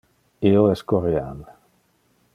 io 0.51 0.63
es 0.71 0.83
Corean. 0.93 1.45